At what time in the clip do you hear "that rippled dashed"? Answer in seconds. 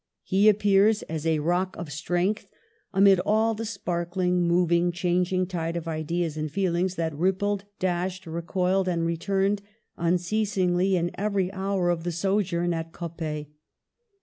6.95-8.25